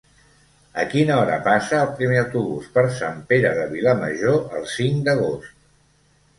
[0.83, 5.57] A quina hora passa el primer autobús per Sant Pere de Vilamajor el cinc d'agost?